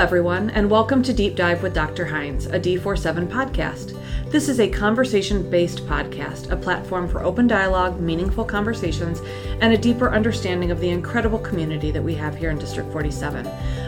[0.00, 2.06] everyone, and welcome to Deep Dive with Dr.
[2.06, 4.00] Hinz, a D47 podcast.
[4.30, 9.20] This is a conversation based podcast, a platform for open dialogue, meaningful conversations,
[9.60, 13.44] and a deeper understanding of the incredible community that we have here in District 47,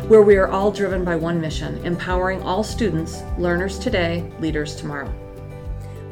[0.08, 5.10] where we are all driven by one mission empowering all students, learners today, leaders tomorrow.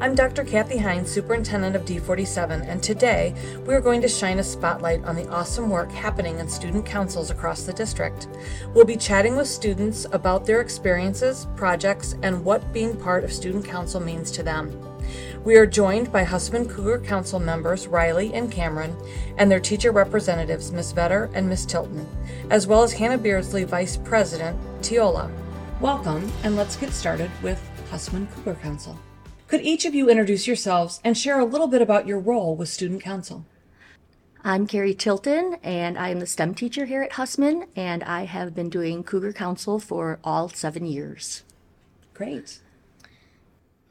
[0.01, 0.43] I'm Dr.
[0.43, 3.35] Kathy Hinz, Superintendent of D47, and today
[3.67, 7.29] we are going to shine a spotlight on the awesome work happening in student councils
[7.29, 8.27] across the district.
[8.73, 13.63] We'll be chatting with students about their experiences, projects, and what being part of student
[13.63, 14.75] council means to them.
[15.43, 18.95] We are joined by Husmann Cougar Council members Riley and Kameron
[19.37, 20.93] and their teacher representatives, Ms.
[20.93, 21.67] Vedder and Ms.
[21.67, 22.07] Tilton,
[22.49, 25.31] as well as Hannah Beardsley, Vice President, Theola.
[25.79, 27.61] Welcome, and let's get started with
[27.91, 28.97] Husmann Cougar Council.
[29.51, 32.69] Could each of you introduce yourselves and share a little bit about your role with
[32.69, 33.45] Student Council?
[34.45, 38.55] I'm Carrie Tilton, and I am the STEM teacher here at Husmann, and I have
[38.55, 41.43] been doing Cougar Council for all seven years.
[42.13, 42.61] Great.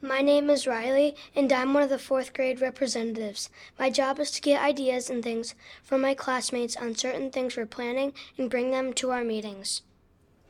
[0.01, 3.51] My name is Riley, and I'm one of the fourth grade representatives.
[3.77, 5.53] My job is to get ideas and things
[5.83, 9.83] from my classmates on certain things we're planning and bring them to our meetings.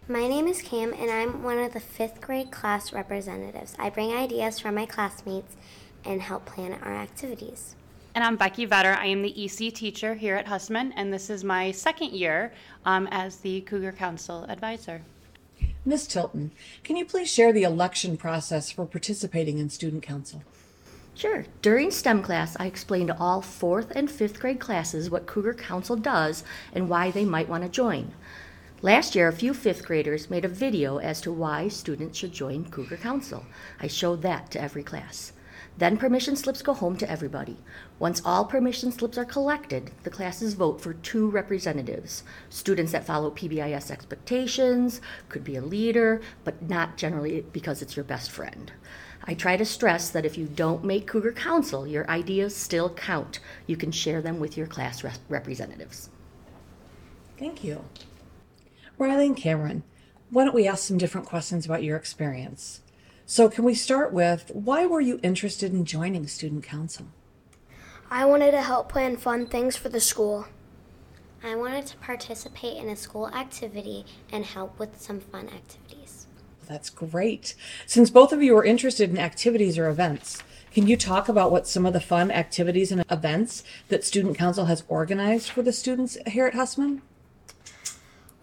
[0.08, 3.76] My name is Cam, and I'm one of the fifth grade class representatives.
[3.78, 5.56] I bring ideas from my classmates
[6.04, 7.76] and help plan our activities.
[8.16, 8.94] And I'm Becky Vedder.
[8.94, 12.52] I am the EC teacher here at Husmann, and this is my second year
[12.84, 15.04] um, as the Cougar Council advisor.
[15.86, 16.08] Ms.
[16.08, 16.50] Tilton,
[16.84, 20.42] can you please share the election process for participating in Student Council?
[21.14, 21.46] Sure.
[21.62, 25.96] During STEM class, I explained to all fourth and fifth grade classes what Cougar Council
[25.96, 26.44] does
[26.74, 28.14] and why they might want to join.
[28.84, 32.66] Last year, a few fifth graders made a video as to why students should join
[32.66, 33.46] Cougar Council.
[33.80, 35.34] I showed that to every class.
[35.78, 37.58] Then permission slips go home to everybody.
[38.00, 42.24] Once all permission slips are collected, the classes vote for two representatives.
[42.50, 45.00] Students that follow PBIS expectations,
[45.30, 48.72] could be a leader, but not generally because it's your best friend.
[49.26, 53.42] I try to stress that if you don't make Cougar Council, your ideas still count.
[53.68, 56.10] You can share them with your class representatives.
[57.38, 57.86] Thank you.
[59.02, 59.82] Riley and Kameron,
[60.30, 62.82] why don't we ask some different questions about your experience?
[63.26, 67.08] So, can we start with why were you interested in joining Student Council?
[68.12, 70.46] I wanted to help plan fun things for the school.
[71.44, 76.28] I wanted to participate in a school activity and help with some fun activities.
[76.68, 77.56] That's great.
[77.88, 81.68] Since both of you are interested in activities or events, can you talk about what
[81.68, 86.20] some of the fun activities and events that Student Council has organized for the students
[86.28, 87.02] here at Husmann?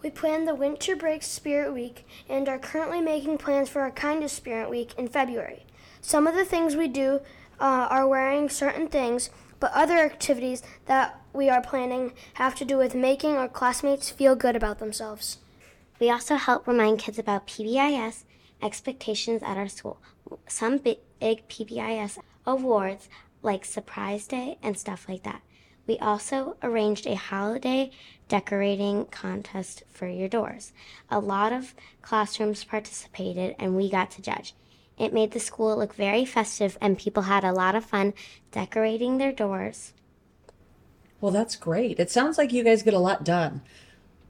[0.01, 4.31] We planned the Winter Break Spirit Week and are currently making plans for our Kindness
[4.31, 5.65] Spirit Week in February.
[5.99, 7.19] Some of the things we do
[7.59, 12.77] uh, are wearing certain things, but other activities that we are planning have to do
[12.77, 15.39] with making our classmates feel good about themselves.
[15.99, 18.23] We also help remind kids about PBIS
[18.61, 20.01] expectations at our school.
[20.47, 23.09] Some big PBIS awards
[23.41, 25.41] like Surprise Day and stuff like that.
[25.89, 27.89] We also arranged a holiday
[28.27, 30.71] decorating contest for your doors.
[31.09, 31.73] A lot of
[32.03, 34.53] classrooms participated and we got to judge.
[34.99, 38.13] It made the school look very festive and people had a lot of fun
[38.51, 39.93] decorating their doors.
[41.21, 41.99] Well, that's great.
[41.99, 43.63] It sounds like you guys get a lot done.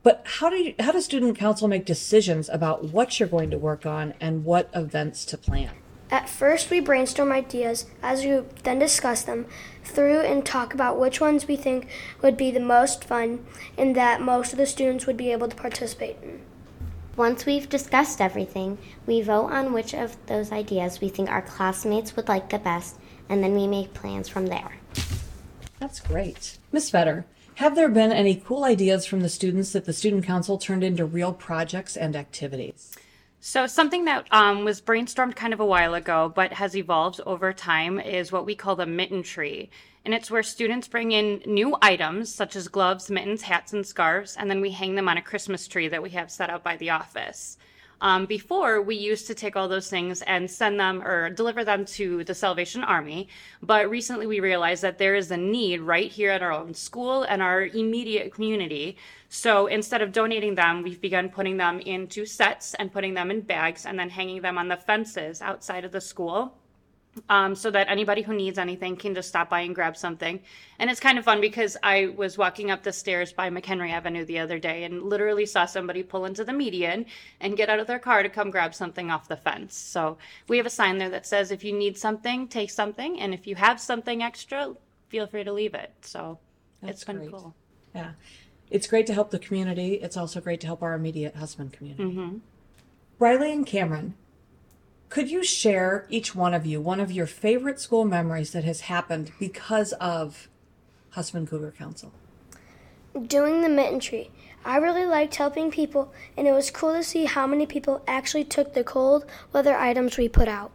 [0.01, 3.57] But how do you, how does student council make decisions about what you're going to
[3.57, 5.71] work on and what events to plan?
[6.11, 9.45] At first, we brainstorm ideas as we then discuss them
[9.83, 11.87] through and talk about which ones we think
[12.21, 13.45] would be the most fun
[13.77, 16.41] and that most of the students would be able to participate in.
[17.15, 22.15] Once we've discussed everything, we vote on which of those ideas we think our classmates
[22.15, 22.95] would like the best,
[23.27, 24.77] and then we make plans from there.
[25.79, 26.57] That's great.
[26.71, 30.57] Miss Vedder, have there been any cool ideas from the students that the Student Council
[30.57, 32.95] turned into real projects and activities?
[33.41, 37.53] So, something that um, was brainstormed kind of a while ago, but has evolved over
[37.53, 39.69] time, is what we call the mitten tree.
[40.03, 44.35] And it's where students bring in new items such as gloves, mittens, hats, and scarves,
[44.35, 46.75] and then we hang them on a Christmas tree that we have set up by
[46.75, 47.57] the office.
[48.01, 51.85] Um, before, we used to take all those things and send them or deliver them
[51.85, 53.27] to the Salvation Army.
[53.61, 57.23] But recently, we realized that there is a need right here at our own school
[57.23, 58.97] and our immediate community.
[59.27, 63.41] So instead of donating them, we've begun putting them into sets and putting them in
[63.41, 66.58] bags and then hanging them on the fences outside of the school
[67.29, 70.39] um, so that anybody who needs anything can just stop by and grab something.
[70.79, 74.25] And it's kind of fun because I was walking up the stairs by McHenry Avenue
[74.25, 77.05] the other day and literally saw somebody pull into the median
[77.41, 79.75] and get out of their car to come grab something off the fence.
[79.75, 80.17] So
[80.47, 83.19] we have a sign there that says if you need something, take something.
[83.19, 84.75] And if you have something extra,
[85.09, 85.91] feel free to leave it.
[86.01, 86.39] So
[86.81, 87.31] That's it's been great.
[87.31, 87.55] cool.
[87.93, 88.11] Yeah.
[88.69, 89.95] It's great to help the community.
[89.95, 92.03] It's also great to help our immediate Husmann community.
[92.03, 92.37] Mm-hmm.
[93.17, 94.13] Riley and Kameron,
[95.09, 98.81] could you share each one of you one of your favorite school memories that has
[98.81, 100.47] happened because of
[101.11, 102.11] Husmann Cougar Council?
[103.25, 104.29] Doing the mitten tree.
[104.63, 108.43] I really liked helping people, and it was cool to see how many people actually
[108.43, 110.71] took the cold weather items we put out.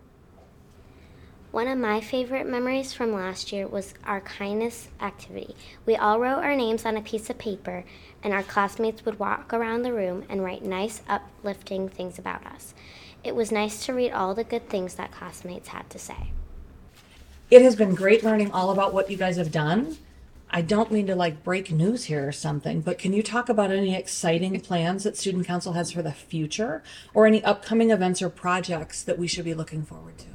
[1.52, 5.54] One of my favorite memories from last year was our kindness activity.
[5.86, 7.84] We all wrote our names on a piece of paper,
[8.24, 12.74] and our classmates would walk around the room and write nice, uplifting things about us.
[13.24, 16.32] It was nice to read all the good things that classmates had to say.
[17.50, 19.96] It has been great learning all about what you guys have done.
[20.50, 23.70] I don't mean to like break news here or something, but can you talk about
[23.70, 26.82] any exciting plans that Student Council has for the future
[27.14, 30.26] or any upcoming events or projects that we should be looking forward to?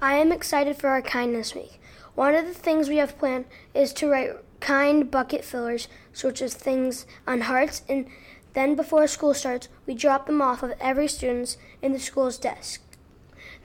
[0.00, 1.80] I am excited for our Kindness Week.
[2.14, 4.30] One of the things we have planned is to write
[4.60, 8.06] kind bucket fillers, such as things on hearts, and
[8.54, 12.80] then before school starts, we drop them off of every student's in the school's desk.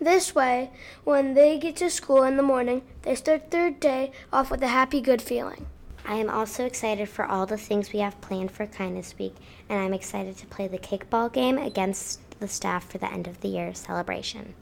[0.01, 0.71] This way,
[1.03, 4.68] when they get to school in the morning, they start their day off with a
[4.68, 5.68] happy, good feeling.
[6.06, 9.36] I am also excited for all the things we have planned for Kindness Week,
[9.68, 13.42] and I'm excited to play the kickball game against the staff for the end of
[13.42, 14.56] the year celebration.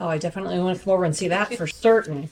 [0.00, 2.30] Oh, I definitely want to come over and see that for certain.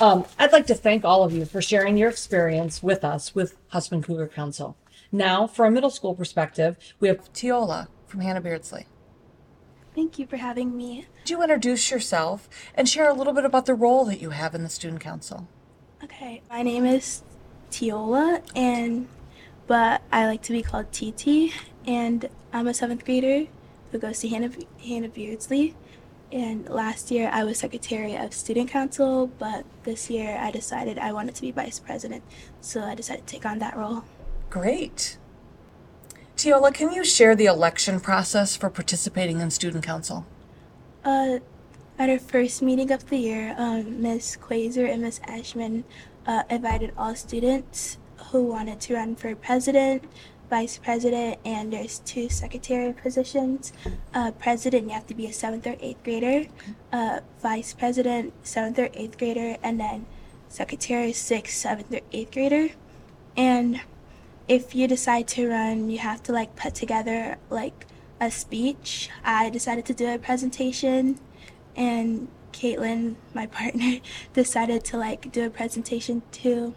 [0.00, 3.56] Um, I'd like to thank all of you for sharing your experience with us with
[3.72, 4.76] Husmann Cougar Council.
[5.14, 8.88] Now, from a middle school perspective, we have Theola from Hannah Beardsley.
[9.94, 11.06] Thank you for having me.
[11.20, 14.56] Could you introduce yourself and share a little bit about the role that you have
[14.56, 15.46] in the Student Council?
[16.02, 17.22] Okay, my name is
[17.70, 19.06] Theola, and
[19.68, 21.52] but I like to be called TT,
[21.86, 23.46] and I'm a seventh grader
[23.92, 24.50] who goes to Hannah,
[24.84, 25.76] Hannah Beardsley.
[26.32, 31.12] And last year I was secretary of student council, but this year I decided I
[31.12, 32.24] wanted to be vice president,
[32.60, 34.02] so I decided to take on that role.
[34.54, 35.18] Great.
[36.36, 40.26] Theola, can you share the election process for participating in student council?
[41.04, 41.40] Uh,
[41.98, 44.38] at our first meeting of the year, um, Ms.
[44.40, 45.20] Quaser and Ms.
[45.26, 45.82] Ashman
[46.24, 47.98] uh, invited all students
[48.30, 50.04] who wanted to run for president,
[50.48, 53.72] vice president, and there's two secretary positions.
[54.14, 56.46] Uh, president, you have to be a seventh or eighth grader.
[56.92, 60.06] Uh, vice president, seventh or eighth grader, and then
[60.48, 62.68] secretary, sixth, seventh, or eighth grader.
[63.36, 63.80] And
[64.48, 67.86] if you decide to run, you have to like put together like
[68.20, 69.08] a speech.
[69.24, 71.18] I decided to do a presentation,
[71.76, 74.00] and Caitlin, my partner,
[74.32, 76.74] decided to like do a presentation too.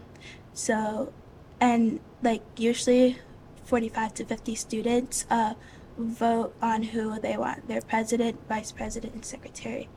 [0.54, 1.12] So,
[1.60, 3.18] and like usually
[3.64, 5.54] 45 to 50 students uh,
[5.98, 9.88] vote on who they want their president, vice president, and secretary.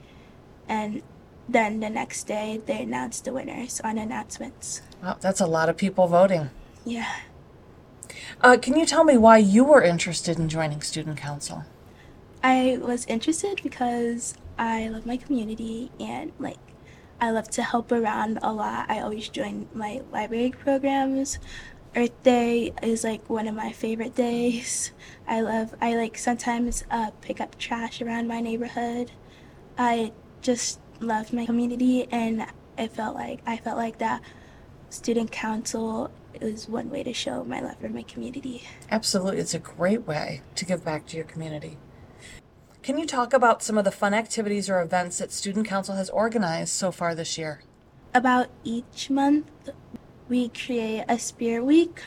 [0.67, 1.01] And
[1.47, 4.81] then the next day, they announce the winners on announcements.
[5.01, 6.49] Wow, that's a lot of people voting.
[6.85, 7.11] Yeah.
[8.41, 11.63] Uh, can you tell me why you were interested in joining Student Council?
[12.43, 16.57] I was interested because I love my community and like
[17.19, 18.89] I love to help around a lot.
[18.89, 21.37] I always join my library programs.
[21.95, 24.91] Earth Day is like one of my favorite days.
[25.27, 29.11] I love I like sometimes uh, pick up trash around my neighborhood.
[29.77, 32.45] I just love my community and
[32.77, 34.21] I felt like I felt like that
[34.89, 38.63] student council is one way to show my love for my community.
[38.89, 39.39] Absolutely.
[39.39, 41.77] It's a great way to give back to your community.
[42.83, 46.09] Can you talk about some of the fun activities or events that Student Council has
[46.09, 47.61] organized so far this year?
[48.13, 49.47] About each month,
[50.27, 52.01] we create a spirit week.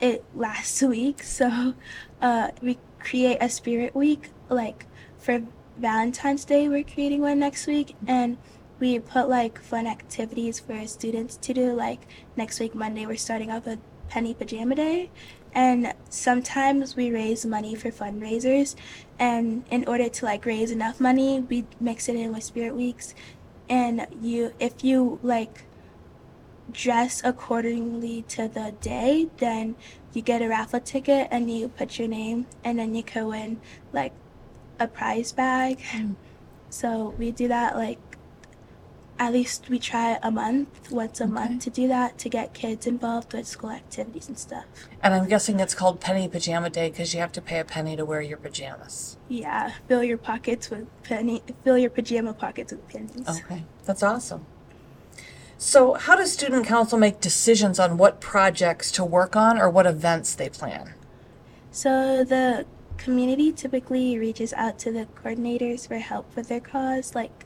[0.00, 1.74] It lasts a week, so
[2.20, 4.30] uh, we create a spirit week.
[4.48, 4.86] Like
[5.18, 5.42] for
[5.76, 8.38] Valentine's Day, we're creating one next week, and
[8.80, 11.72] we put like fun activities for students to do.
[11.72, 12.06] Like
[12.36, 15.10] next week, Monday, we're starting off with Penny Pajama Day,
[15.52, 18.74] and sometimes we raise money for fundraisers.
[19.18, 23.14] And in order to like raise enough money, we mix it in with Spirit Weeks.
[23.68, 25.64] And you, if you like
[26.70, 29.76] dress accordingly to the day, then
[30.12, 33.60] you get a raffle ticket and you put your name, and then you can win
[33.92, 34.12] like
[34.78, 35.80] a prize bag.
[35.92, 36.14] Mm.
[36.70, 37.98] So we do that like
[39.18, 41.32] at least we try a month, once a Okay.
[41.32, 44.64] month to do that to get kids involved with school activities and stuff.
[45.02, 47.96] And I'm guessing it's called Penny Pajama Day because you have to pay a penny
[47.96, 49.16] to wear your pajamas.
[49.28, 53.28] Yeah, fill your pockets with penny, fill your pajama pockets with pennies.
[53.28, 54.46] Okay, that's awesome.
[55.60, 59.86] So, how does Student Council make decisions on what projects to work on or what
[59.86, 60.94] events they plan?
[61.72, 62.64] So the
[62.96, 67.14] community typically reaches out to the coordinators for help with their cause.
[67.14, 67.44] Like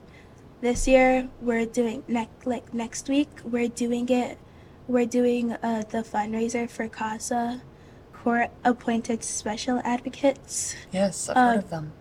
[0.62, 4.38] this year, we're doing next like next week, we're doing it.
[4.88, 7.61] We're doing uh, the fundraiser for CASA.
[8.23, 10.76] court appointed special advocates.
[10.92, 11.92] Yes, I've Uh, heard of them.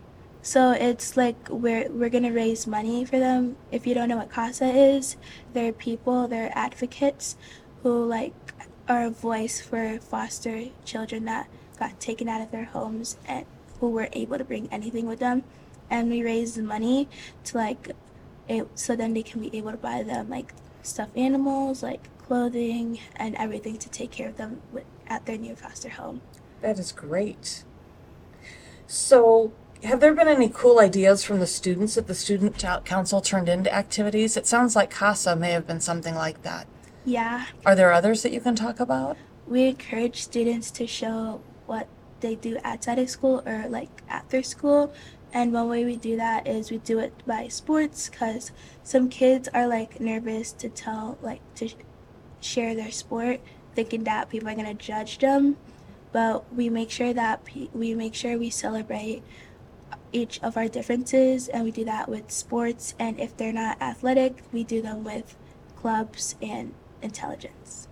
[0.43, 3.57] So it's like we're we're gonna raise money for them.
[3.71, 5.17] If you don't know what CASA is,
[5.53, 7.35] they're people, they're advocates
[7.81, 8.33] who like
[8.87, 11.47] are a voice for foster children that
[11.79, 13.45] got taken out of their homes and
[13.79, 15.41] who were able to bring anything with them.
[15.89, 17.09] And we raise the money
[17.45, 17.91] to like
[18.59, 20.53] it so then they can be able to buy them like
[20.83, 25.55] stuffed animals, like clothing and everything to take care of them with, at their new
[25.55, 26.21] foster home.
[26.61, 27.63] That is great.
[28.87, 29.51] So,
[29.83, 33.73] have there been any cool ideas from the students that the student council turned into
[33.73, 34.37] activities?
[34.37, 36.67] It sounds like CASA may have been something like that.
[37.03, 39.17] Yeah, Are there others that you can talk about?
[39.47, 41.87] we encourage students to show what
[42.21, 44.93] they do outside of school or like after school
[45.33, 48.51] and one way we do that is we do it by sports because
[48.83, 51.69] some kids are like nervous to tell like to
[52.41, 53.39] share their sport
[53.75, 55.57] thinking that people are going to judge them
[56.11, 59.23] but we make sure that pe- we make sure we celebrate
[59.91, 63.81] uh, each of our differences and we do that with sports and if they're not
[63.81, 65.35] athletic we do them with
[65.77, 67.87] clubs and intelligence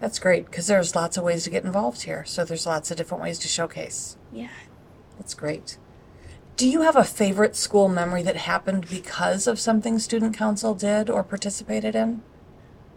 [0.00, 2.24] That's great because there's lots of ways to get involved here.
[2.26, 4.16] So, there's lots of different ways to showcase.
[4.32, 4.48] yeah
[5.18, 5.78] That's great.
[6.56, 11.10] Do you have a favorite school memory that happened because of something student council did
[11.10, 12.22] or participated in?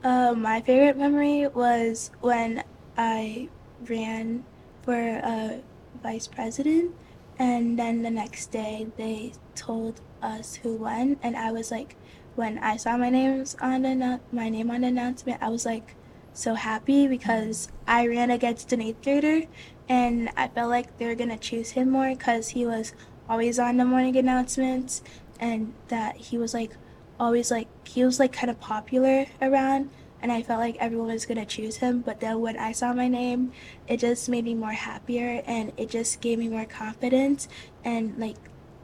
[0.04, 2.64] Uh, my favorite memory was when
[2.96, 3.50] I
[3.90, 4.46] ran
[4.84, 5.58] for uh,
[6.04, 6.94] vice president,
[7.40, 11.96] and then the next day they told us who won, and I was like,
[12.36, 15.96] when I saw my names on my name on the announcement, I was like
[16.32, 19.48] so happy because I ran against an eighth grader,
[19.90, 22.94] and I felt like they were gonna choose him more because he was
[23.30, 25.02] always on the morning announcements,
[25.40, 26.72] and that he was like
[27.20, 29.90] always like he was like kind of popular around
[30.22, 32.02] and I felt like everyone was gonna choose him.
[32.02, 33.52] But then when I saw my name,
[33.88, 37.48] it just made me more happier and it just gave me more confidence
[37.84, 38.38] and like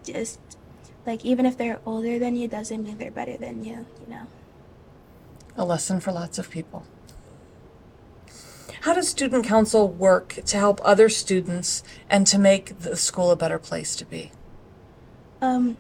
[0.03, 0.39] just
[1.05, 4.27] like even if they're older than you doesn't mean they're better than you, you know.
[5.57, 6.85] A lesson for lots of people.
[8.83, 13.37] How does student council work to help other students and to make the school a
[13.37, 14.33] better place to be?
[15.41, 15.77] Um,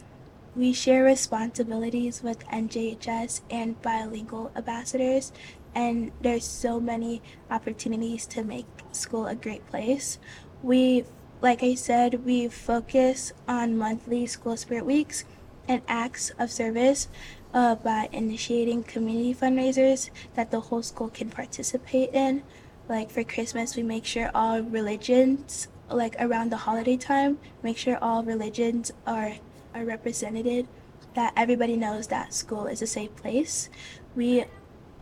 [0.55, 5.33] we share responsibilities with NJHS and bilingual ambassadors,
[5.75, 10.17] and there's so many opportunities to make school a great place.
[10.61, 11.03] We,
[11.41, 15.25] like I said, we focus on monthly school spirit weeks
[15.67, 17.09] and acts of service
[17.53, 22.43] uh, by initiating community fundraisers that the whole school can participate in.
[22.89, 27.97] Like for Christmas, we make sure all religions, like around the holiday time, make sure
[28.01, 29.33] all religions are
[29.73, 30.67] are represented,
[31.15, 33.69] that everybody knows that school is a safe place.
[34.15, 34.45] We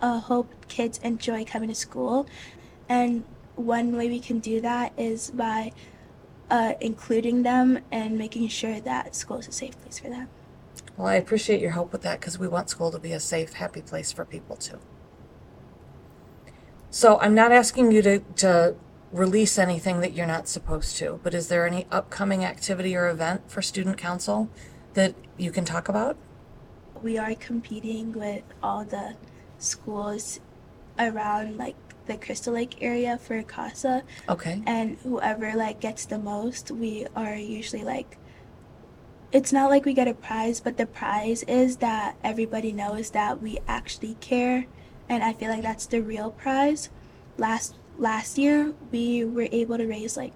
[0.02, 2.28] uh, hope kids enjoy coming to school,
[2.88, 3.24] and
[3.56, 5.72] one way we can do that is by
[6.50, 10.30] uh, including them and making sure that school is a safe place for them.
[10.98, 13.54] Well, I appreciate your help with that because we want school to be a safe,
[13.54, 14.80] happy place for people too.
[16.92, 18.76] So I'm not asking you to, to
[19.14, 23.50] release anything that you're not supposed to, but is there any upcoming activity or event
[23.50, 24.50] for student council
[24.94, 26.18] that you can talk about?
[27.02, 29.16] We are competing with all the
[29.58, 30.42] schools
[31.00, 34.04] around like the Crystal Lake area for CASA.
[34.28, 34.62] Okay.
[34.68, 38.18] and whoever like gets the most we are usually like
[39.32, 43.42] it's not like we get a prize but the prize is that everybody knows that
[43.42, 44.66] we actually care
[45.12, 46.90] and i feel like that's the real prize
[47.38, 50.32] last last year we were able to raise like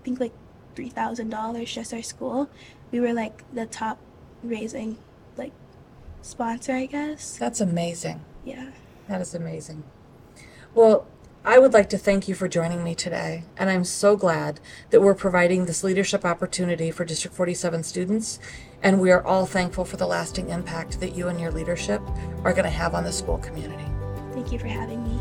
[0.00, 0.32] i think like
[0.74, 2.48] $3000 just our school
[2.90, 3.98] we were like the top
[4.42, 4.96] raising
[5.36, 5.52] like
[6.22, 8.24] sponsor i guess That's amazing.
[8.44, 8.70] yeah
[9.08, 9.84] That is amazing.
[10.74, 11.06] Well,
[11.44, 15.02] I would like to thank you for joining me today, and I'm so glad that
[15.02, 18.40] we're providing this leadership opportunity for District 47 students,
[18.82, 22.00] and we are all thankful for the lasting impact that you and your leadership
[22.44, 23.84] are going to have on the school community.
[24.34, 25.20] Thank you for having me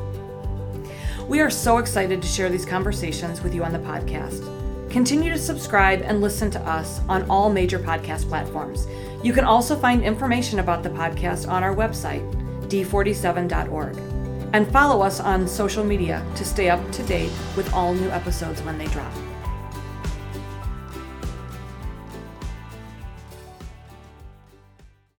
[1.27, 4.43] We are so excited to share these conversations with you on the podcast.
[4.89, 8.85] Continue to subscribe and listen to us on all major podcast platforms.
[9.23, 12.21] You can also find information about the podcast on our website,
[12.67, 13.97] d47.org.
[14.53, 18.61] And follow us on social media to stay up to date with all new episodes
[18.61, 19.13] when they drop.